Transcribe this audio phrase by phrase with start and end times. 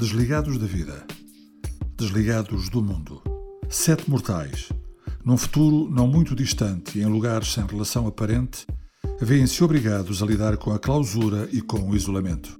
[0.00, 1.04] Desligados da vida.
[1.94, 3.22] Desligados do mundo.
[3.68, 4.70] Sete mortais.
[5.22, 8.66] Num futuro não muito distante e em lugares sem relação aparente,
[9.20, 12.58] veem-se obrigados a lidar com a clausura e com o isolamento.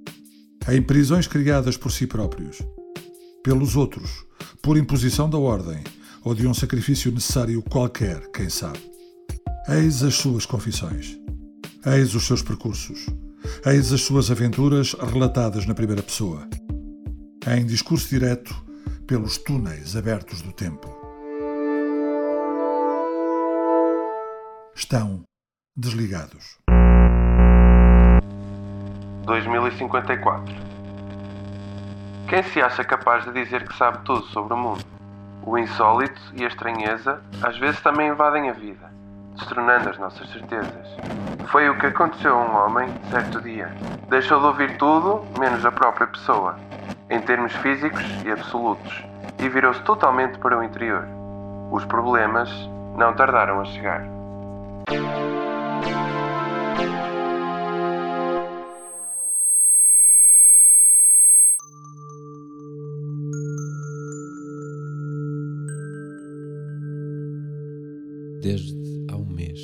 [0.69, 2.59] Em prisões criadas por si próprios,
[3.43, 4.23] pelos outros,
[4.61, 5.83] por imposição da ordem
[6.23, 8.79] ou de um sacrifício necessário qualquer, quem sabe.
[9.67, 11.17] Eis as suas confissões.
[11.87, 13.07] Eis os seus percursos.
[13.65, 16.47] Eis as suas aventuras relatadas na primeira pessoa.
[17.47, 18.53] Em discurso direto
[19.07, 20.87] pelos túneis abertos do tempo.
[24.75, 25.23] Estão
[25.75, 26.59] desligados.
[29.25, 30.53] 2054
[32.29, 34.85] Quem se acha capaz de dizer que sabe tudo sobre o mundo?
[35.43, 38.93] O insólito e a estranheza às vezes também invadem a vida,
[39.35, 40.87] destronando as nossas certezas.
[41.47, 43.75] Foi o que aconteceu a um homem certo dia.
[44.09, 46.55] Deixou de ouvir tudo, menos a própria pessoa,
[47.11, 49.03] em termos físicos e absolutos,
[49.37, 51.05] e virou-se totalmente para o interior.
[51.69, 52.49] Os problemas
[52.97, 54.21] não tardaram a chegar.
[68.41, 68.75] desde
[69.11, 69.59] há um mês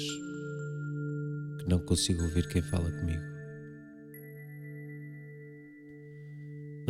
[1.57, 3.36] que não consigo ouvir quem fala comigo.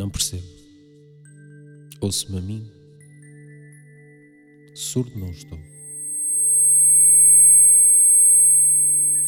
[0.08, 0.46] Não percebo.
[2.00, 2.72] Ouço-me a mim.
[4.74, 5.60] Surdo não estou.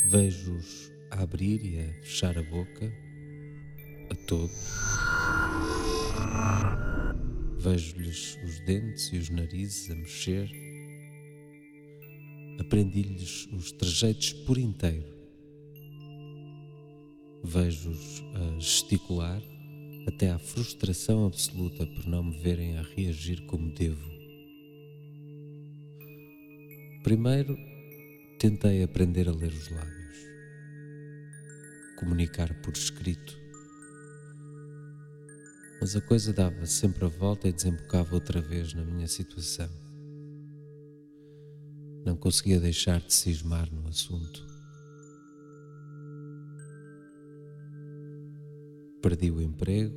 [0.08, 2.90] Vejo-os a abrir e a fechar a boca
[4.08, 4.56] a todos.
[7.58, 10.50] Vejo-lhes os dentes e os narizes a mexer
[12.58, 15.04] aprendi-lhes os trejeitos por inteiro.
[17.44, 19.59] Vejo-os a gesticular
[20.06, 24.10] até à frustração absoluta por não me verem a reagir como devo.
[27.02, 27.56] Primeiro,
[28.38, 30.16] tentei aprender a ler os lábios,
[31.98, 33.38] comunicar por escrito.
[35.80, 39.70] Mas a coisa dava sempre a volta e desembocava outra vez na minha situação.
[42.04, 44.49] Não conseguia deixar de cismar no assunto.
[49.02, 49.94] Perdi o emprego.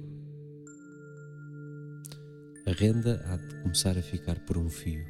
[2.66, 5.06] A renda há de começar a ficar por um fio.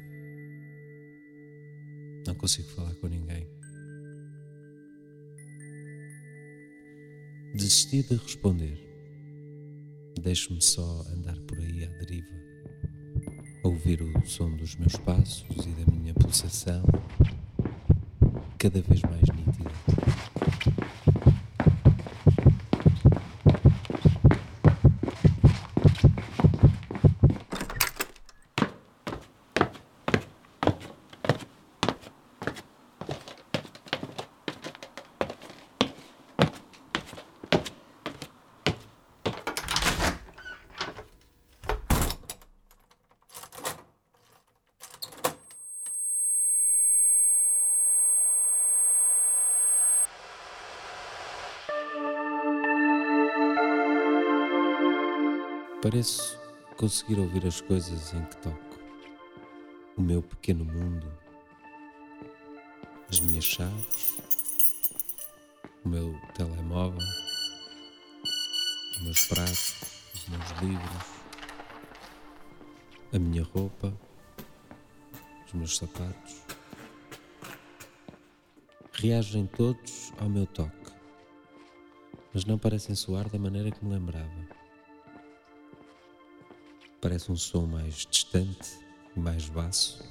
[2.26, 3.46] Não consigo falar com ninguém.
[7.54, 8.78] Desisti de responder.
[10.20, 12.44] Deixo-me só andar por aí à deriva
[13.64, 16.84] ouvir o som dos meus passos e da minha pulsação
[18.58, 19.24] cada vez mais
[55.84, 56.40] Pareço
[56.78, 58.78] conseguir ouvir as coisas em que toco.
[59.98, 61.06] O meu pequeno mundo,
[63.10, 64.16] as minhas chaves,
[65.84, 67.06] o meu telemóvel,
[68.92, 69.74] os meus pratos,
[70.14, 71.06] os meus livros,
[73.12, 73.92] a minha roupa,
[75.46, 76.40] os meus sapatos.
[78.94, 80.92] Reagem todos ao meu toque,
[82.32, 84.63] mas não parecem soar da maneira que me lembrava
[87.04, 88.78] parece um som mais distante
[89.14, 90.02] mais baço.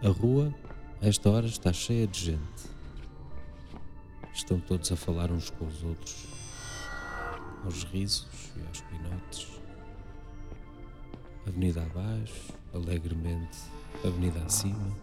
[0.00, 0.54] A rua,
[1.02, 2.70] a esta hora, está cheia de gente.
[4.32, 6.28] Estão todos a falar uns com os outros,
[7.64, 9.48] aos risos e aos pinotes.
[11.44, 13.58] Avenida abaixo, alegremente,
[14.04, 14.96] avenida acima.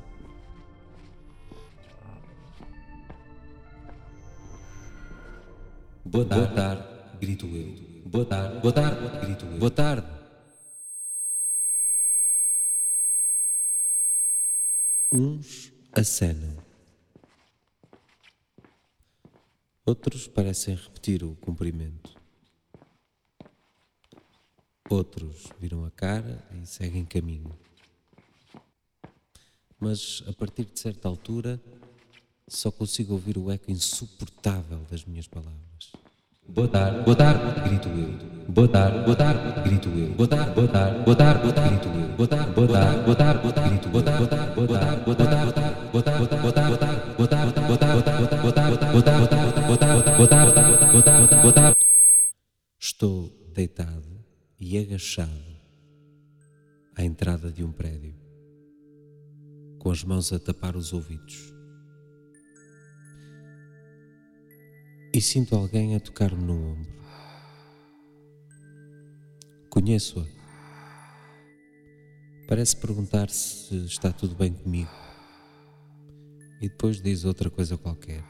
[6.06, 6.93] Boa tarde, Boa tarde
[7.26, 8.10] grito eu.
[8.10, 9.58] Boa tarde, boa tarde, grito eu.
[9.58, 10.08] Boa tarde.
[15.10, 16.62] Uns acenam.
[19.86, 22.14] Outros parecem repetir o cumprimento.
[24.90, 27.58] Outros viram a cara e seguem caminho.
[29.80, 31.62] Mas a partir de certa altura
[32.50, 36.03] só consigo ouvir o eco insuportável das minhas palavras.
[36.50, 37.04] Boa tarde,
[37.70, 38.52] grito eu.
[38.52, 39.00] Boa tarde,
[39.64, 40.14] grito eu.
[40.14, 42.16] Boa tarde, boa tarde, grito eu.
[42.16, 43.90] Boa tarde, boa tarde, grito.
[43.90, 45.40] Boa tarde, boa tarde, boa tarde, boa tarde,
[45.92, 46.76] boa tarde, boa tarde,
[47.18, 48.04] boa tarde,
[48.36, 48.58] boa
[50.28, 50.54] tarde,
[50.92, 51.76] boa tarde, boa tarde.
[52.80, 54.20] Estou deitado
[54.60, 55.32] e agachado
[56.96, 58.14] à entrada de um prédio,
[59.80, 61.54] com as mãos a tapar os ouvidos.
[65.16, 66.92] E sinto alguém a tocar-me no ombro.
[69.70, 70.26] Conheço-a.
[72.48, 74.90] Parece perguntar se está tudo bem comigo.
[76.60, 78.24] E depois diz outra coisa qualquer.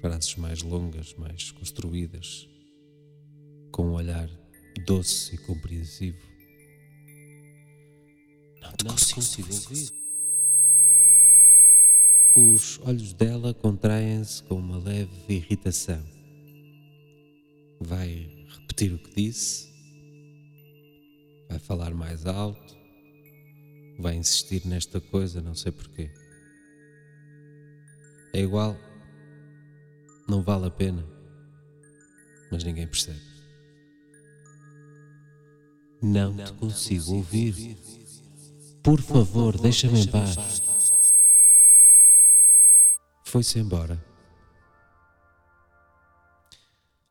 [0.00, 2.48] Frases mais longas, mais construídas,
[3.70, 4.28] com um olhar
[4.84, 6.18] doce e compreensivo.
[8.60, 10.03] Não te Não consigo, consigo ouvir.
[12.64, 16.02] Os olhos dela contraem-se com uma leve irritação.
[17.78, 19.68] Vai repetir o que disse,
[21.46, 22.74] vai falar mais alto,
[23.98, 26.10] vai insistir nesta coisa, não sei porquê.
[28.32, 28.74] É igual,
[30.26, 31.06] não vale a pena,
[32.50, 33.20] mas ninguém percebe.
[36.00, 37.76] Não te consigo ouvir.
[38.82, 40.63] Por favor, deixa-me em paz.
[43.34, 44.00] Foi-se embora.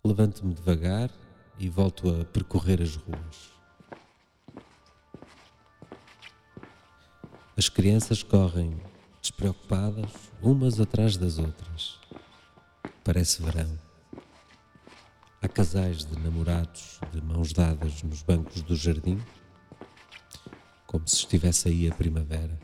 [0.01, 1.11] Levanto-me devagar
[1.59, 3.51] e volto a percorrer as ruas.
[7.57, 8.81] As crianças correm
[9.19, 10.09] despreocupadas,
[10.41, 11.99] umas atrás das outras.
[13.03, 13.77] Parece verão.
[15.41, 19.21] Há casais de namorados de mãos dadas nos bancos do jardim,
[20.87, 22.57] como se estivesse aí a primavera.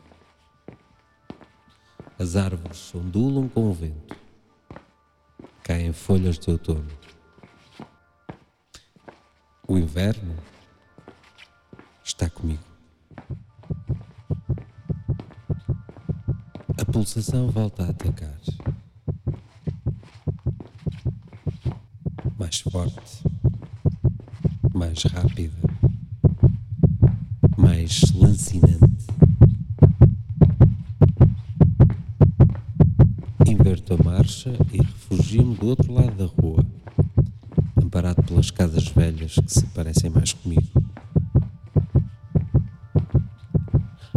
[2.20, 4.14] As árvores ondulam com o vento.
[5.64, 6.86] Caem folhas de outono.
[9.66, 10.36] O inverno
[12.04, 12.62] está comigo.
[16.78, 18.38] A pulsação volta a atacar.
[22.38, 23.22] Mais forte,
[24.74, 25.56] mais rápida,
[27.56, 28.90] mais lancinante.
[34.40, 36.64] Inverto a marcha e refugio-me do outro lado da rua
[37.76, 40.62] amparado pelas casas velhas que se parecem mais comigo.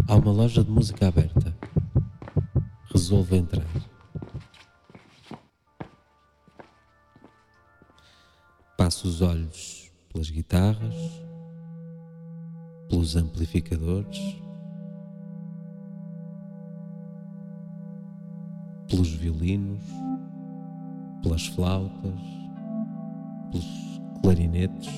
[0.07, 1.55] Há uma loja de música aberta.
[2.91, 3.65] Resolvo entrar.
[8.77, 10.95] Passo os olhos pelas guitarras,
[12.89, 14.19] pelos amplificadores,
[18.87, 19.81] pelos violinos,
[21.23, 22.43] pelas flautas
[23.53, 24.89] pelos clarinetes,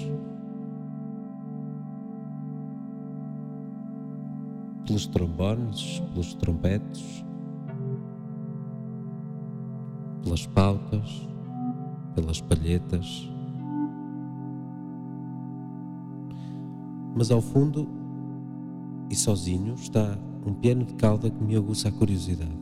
[4.86, 7.26] pelos trombones, pelos trompetes,
[10.24, 11.28] pelas pautas,
[12.16, 13.30] pelas palhetas.
[17.16, 17.88] Mas ao fundo
[19.10, 22.58] e sozinho está um piano de cauda que me aguça a curiosidade.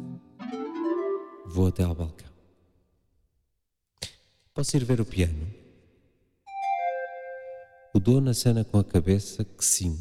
[1.54, 2.33] Vou até ao balcão.
[4.54, 5.52] Posso ir ver o piano?
[7.92, 10.00] O dono acena com a cabeça que sim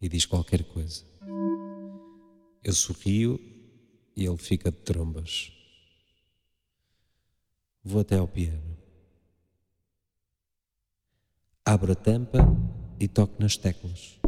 [0.00, 1.04] e diz qualquer coisa.
[2.62, 3.38] Eu sorrio
[4.16, 5.52] e ele fica de trombas.
[7.82, 8.78] Vou até ao piano.
[11.66, 12.38] Abro a tampa
[12.98, 14.18] e toco nas teclas,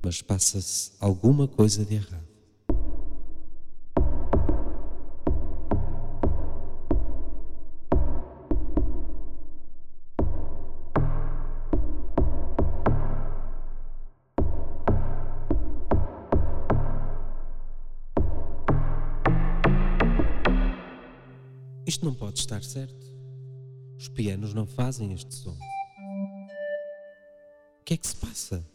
[0.00, 2.31] mas passa-se alguma coisa de errado.
[22.02, 23.06] Isto não pode estar certo.
[23.96, 25.52] Os pianos não fazem este som.
[25.52, 25.56] O
[27.84, 28.66] que é que se passa?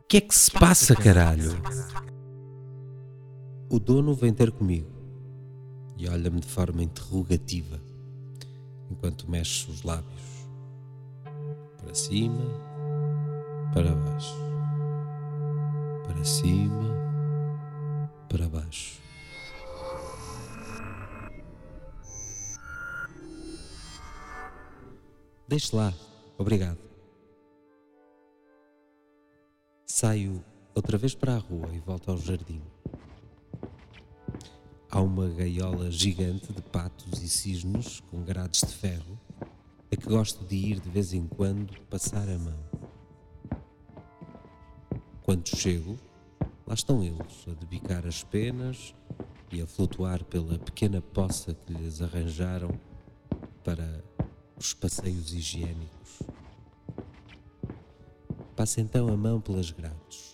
[0.00, 1.52] O que é que se passa, caralho?
[3.70, 4.90] O dono vem ter comigo
[5.96, 7.80] e olha-me de forma interrogativa
[8.90, 10.46] enquanto mexe os lábios
[11.78, 12.44] para cima,
[13.72, 14.36] para baixo,
[16.06, 16.94] para cima,
[18.28, 19.05] para baixo.
[25.48, 25.94] Deixe lá,
[26.36, 26.78] obrigado.
[29.86, 32.60] Saio outra vez para a rua e volto ao jardim.
[34.90, 39.20] há uma gaiola gigante de patos e cisnes com grades de ferro
[39.92, 42.58] a que gosto de ir de vez em quando passar a mão.
[45.22, 45.98] Quando chego,
[46.66, 48.94] lá estão eles a debicar as penas
[49.52, 52.70] e a flutuar pela pequena poça que lhes arranjaram
[53.62, 54.02] para
[54.56, 56.22] os passeios higiênicos.
[58.56, 60.32] Passa então a mão pelas grades.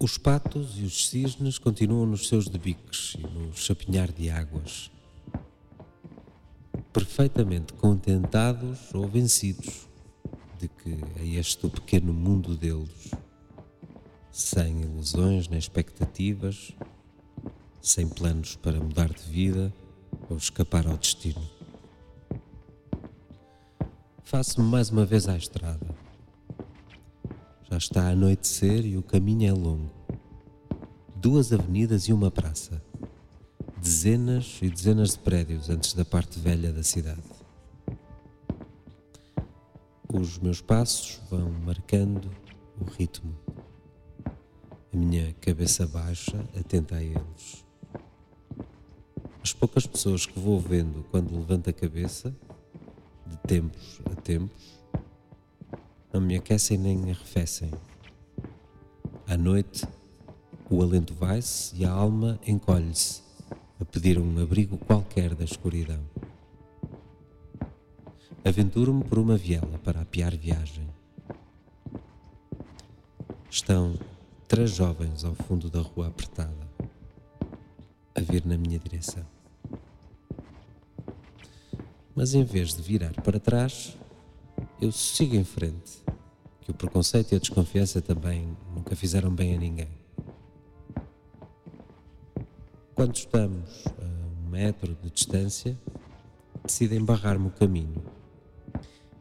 [0.00, 4.90] Os patos e os cisnes continuam nos seus debiques e no chapinhar de águas,
[6.92, 9.93] perfeitamente contentados ou vencidos
[10.84, 13.10] que a este pequeno mundo deles,
[14.30, 16.72] sem ilusões nem expectativas,
[17.80, 19.72] sem planos para mudar de vida
[20.28, 21.42] ou escapar ao destino.
[24.22, 25.86] Faço-me mais uma vez à estrada.
[27.70, 29.90] Já está a anoitecer e o caminho é longo.
[31.16, 32.82] Duas avenidas e uma praça.
[33.80, 37.33] Dezenas e dezenas de prédios antes da parte velha da cidade.
[40.16, 42.30] Os meus passos vão marcando
[42.80, 43.34] o ritmo.
[44.24, 47.66] A minha cabeça baixa, atenta a eles.
[49.42, 52.32] As poucas pessoas que vou vendo quando levanto a cabeça,
[53.26, 54.78] de tempos a tempos,
[56.12, 57.72] não me aquecem nem arrefecem.
[59.26, 59.84] À noite,
[60.70, 63.20] o alento vai-se e a alma encolhe-se
[63.80, 66.13] a pedir um abrigo qualquer da escuridão.
[68.46, 70.86] Aventuro-me por uma viela para apiar viagem.
[73.50, 73.98] Estão
[74.46, 76.68] três jovens ao fundo da rua apertada,
[78.14, 79.24] a vir na minha direção.
[82.14, 83.96] Mas em vez de virar para trás,
[84.78, 86.04] eu sigo em frente,
[86.60, 89.90] que o preconceito e a desconfiança também nunca fizeram bem a ninguém.
[92.94, 95.74] Quando estamos a um metro de distância,
[96.62, 98.02] decidem barrar-me o caminho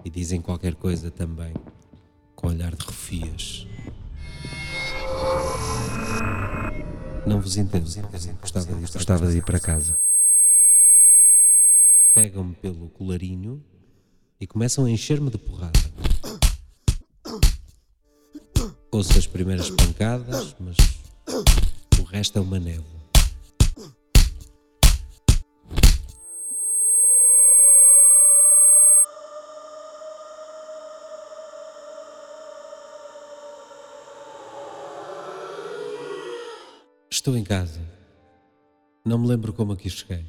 [0.04, 1.54] e dizem qualquer coisa também,
[2.36, 3.68] com olhar de refias.
[7.26, 7.86] Não vos entendo,
[8.42, 9.98] gostava de, gostava de ir para casa.
[12.14, 13.64] Pegam-me pelo colarinho
[14.40, 15.80] e começam a encher-me de porrada.
[18.92, 20.78] Ouço as primeiras pancadas, mas
[22.00, 23.03] o resto é uma névoa.
[37.24, 37.80] Estou em casa.
[39.06, 40.26] Não me lembro como aqui cheguei.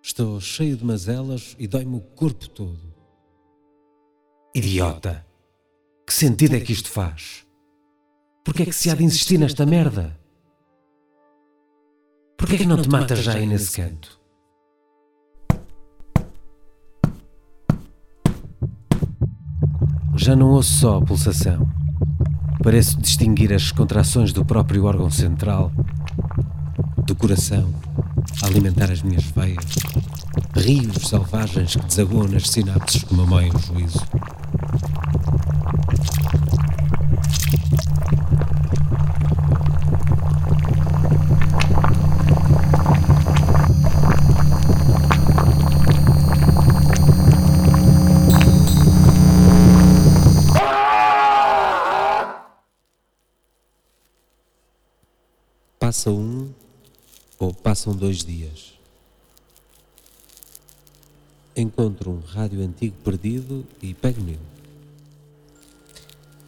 [0.00, 2.94] Estou cheio de mazelas e dói-me o corpo todo.
[4.54, 5.26] Idiota!
[6.06, 7.44] Que sentido é que isto faz?
[8.44, 10.16] Porquê é que se há de insistir nesta merda?
[12.36, 14.20] Porquê é que não te matas já aí nesse canto?
[20.14, 21.77] Já não ouço só a pulsação.
[22.62, 25.72] Pareço distinguir as contrações do próprio órgão central,
[27.04, 27.72] do coração,
[28.42, 29.64] a alimentar as minhas veias,
[30.54, 34.02] rios selvagens que desaguam nas sinapses que mameiam o juízo.
[55.98, 56.54] Passa um
[57.40, 58.74] ou passam dois dias.
[61.56, 64.38] Encontro um rádio antigo perdido e pego nele.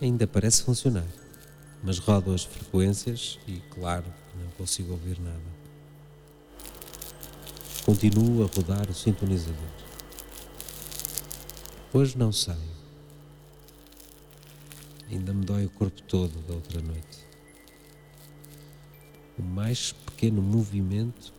[0.00, 1.08] Ainda parece funcionar,
[1.82, 4.04] mas rodo as frequências e, claro,
[4.40, 5.42] não consigo ouvir nada.
[7.84, 9.72] Continuo a rodar o sintonizador.
[11.92, 12.56] Hoje não saio.
[15.10, 17.29] Ainda me dói o corpo todo da outra noite.
[19.40, 21.32] O mais pequeno movimento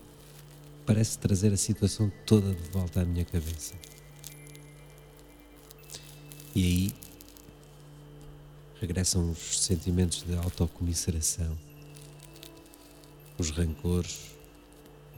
[0.87, 3.75] parece trazer a situação toda de volta à minha cabeça.
[6.55, 6.95] E aí
[8.79, 11.55] regressam os sentimentos de autocomiseração,
[13.37, 14.31] os rancores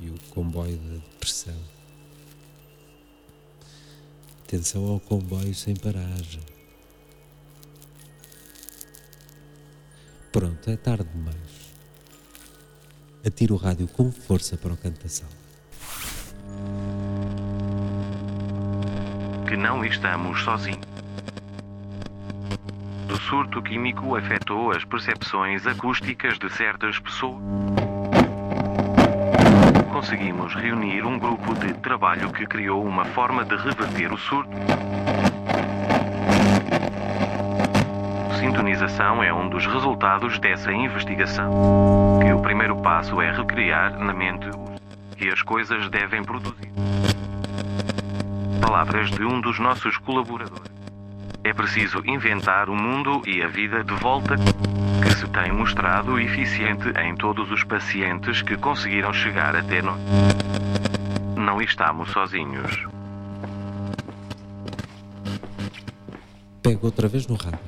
[0.02, 1.58] e o comboio da depressão.
[4.44, 6.44] Atenção ao comboio sem paragem.
[10.34, 11.73] Pronto, é tarde demais.
[13.26, 15.44] Atiro o rádio com força para o canto da sala.
[19.54, 20.82] que não estamos sozinhos.
[23.08, 27.40] O surto químico afetou as percepções acústicas de certas pessoas.
[29.92, 34.50] Conseguimos reunir um grupo de trabalho que criou uma forma de reverter o surto.
[38.40, 42.23] Sintonização é um dos resultados dessa investigação.
[42.44, 44.50] O primeiro passo é recriar na mente
[45.16, 46.70] que as coisas devem produzir.
[48.60, 50.70] Palavras de um dos nossos colaboradores.
[51.42, 56.90] É preciso inventar o mundo e a vida de volta que se tem mostrado eficiente
[57.00, 60.02] em todos os pacientes que conseguiram chegar até nós.
[61.38, 62.86] Não estamos sozinhos.
[66.62, 67.60] Pego outra vez no rádio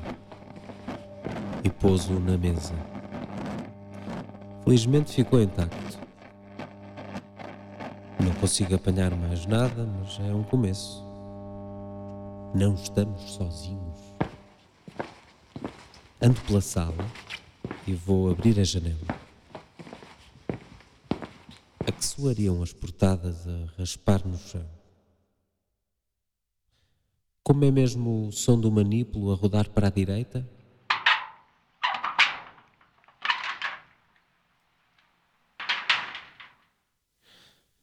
[1.64, 2.95] e pouso na mesa.
[4.66, 6.00] Felizmente ficou intacto.
[8.20, 11.04] Não consigo apanhar mais nada, mas é um começo.
[12.52, 13.96] Não estamos sozinhos.
[16.20, 17.06] Ando pela sala
[17.86, 19.06] e vou abrir a janela.
[21.86, 24.66] A que soariam as portadas a raspar no chão?
[27.44, 30.44] Como é mesmo o som do manípulo a rodar para a direita?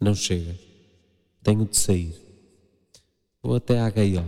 [0.04, 0.60] Não chega.
[1.42, 2.14] Tenho de sair.
[3.42, 4.28] Vou até à gaiola.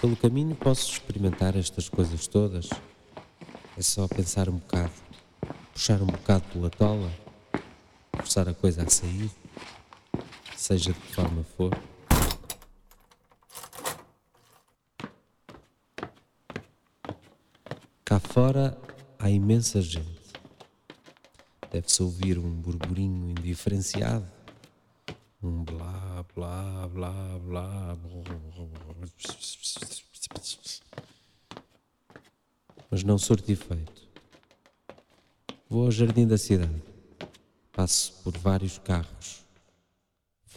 [0.00, 2.70] Pelo caminho posso experimentar estas coisas todas.
[3.76, 4.94] É só pensar um bocado,
[5.74, 7.12] puxar um bocado pela tola,
[8.16, 9.30] forçar a coisa a sair,
[10.56, 11.78] seja de que forma for.
[18.02, 18.78] Cá fora
[19.18, 20.17] há imensa gente.
[21.78, 24.28] Deve-se ouvir um burburinho indiferenciado.
[25.40, 27.96] Um blá, blá, blá, blá.
[32.90, 34.08] Mas não surto efeito.
[35.70, 36.82] Vou ao jardim da cidade.
[37.70, 39.44] Passo por vários carros.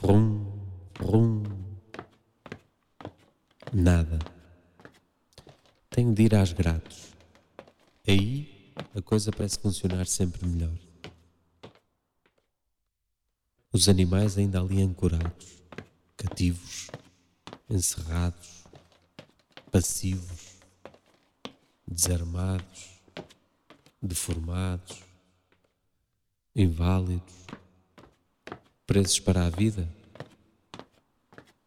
[0.01, 0.59] Vrum,
[0.97, 1.43] vrum.
[3.71, 4.17] Nada.
[5.87, 7.13] Tenho de ir às gratos.
[8.07, 10.90] Aí a coisa parece funcionar sempre melhor.
[13.81, 15.63] Os animais ainda ali ancorados,
[16.15, 16.91] cativos,
[17.67, 18.63] encerrados,
[19.71, 20.59] passivos,
[21.87, 23.01] desarmados,
[23.99, 25.01] deformados,
[26.55, 27.33] inválidos,
[28.85, 29.89] presos para a vida.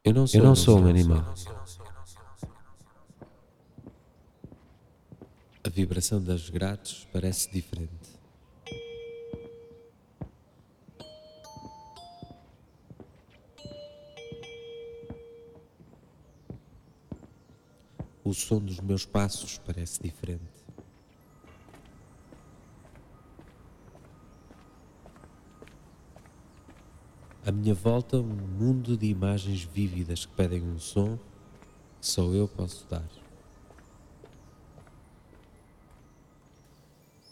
[0.04, 1.34] Eu não sou, Eu não sou um animal.
[5.64, 8.03] A vibração das grades parece diferente.
[18.34, 20.42] O som dos meus passos parece diferente.
[27.46, 31.16] À minha volta, um mundo de imagens vívidas que pedem um som
[32.00, 33.08] que só eu posso dar.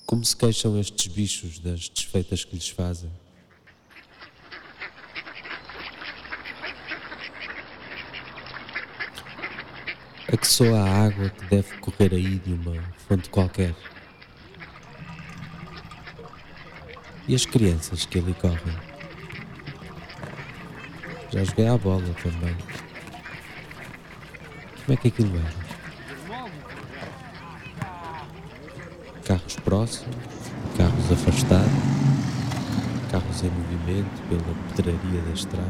[0.06, 3.10] Como se queixam estes bichos das desfeitas que lhes fazem?
[10.42, 13.76] Que soa a água que deve correr aí de uma fonte qualquer.
[17.28, 18.76] E as crianças que ali correm.
[21.31, 22.57] Já joguei à bola também.
[24.85, 25.62] Como é que aquilo era?
[29.24, 30.16] Carros próximos,
[30.76, 31.70] carros afastados,
[33.12, 35.68] carros em movimento pela pedraria da estrada.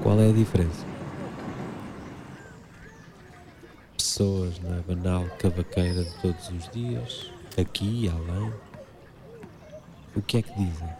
[0.00, 0.89] Qual é a diferença?
[4.20, 8.52] Pessoas na banal cavaqueira de todos os dias, aqui e além.
[10.14, 10.90] O que é que dizem?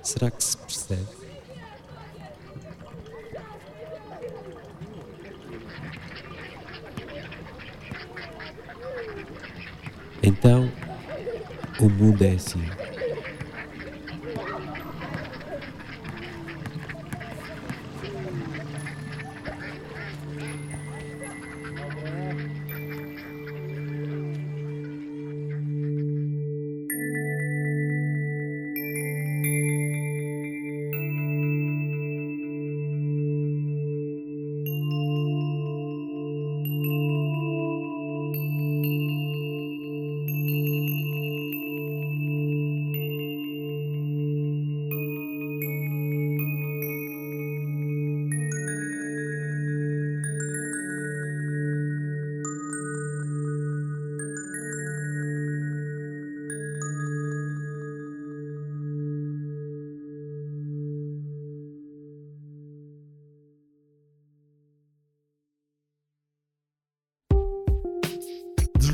[0.00, 1.08] Será que se percebe?
[10.22, 10.70] Então,
[11.80, 12.64] o mundo é assim.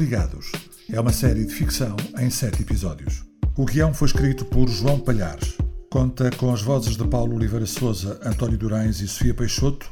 [0.00, 0.50] Desligados
[0.90, 3.22] é uma série de ficção em sete episódios.
[3.54, 5.58] O guião foi escrito por João Palhares.
[5.90, 9.90] Conta com as vozes de Paulo Oliveira Souza, António Durães e Sofia Peixoto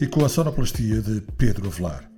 [0.00, 2.10] e com a sonoplastia de Pedro Avelar.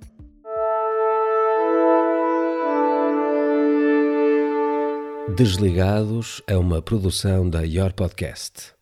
[5.35, 8.76] Desligados é uma produção da Your Podcast.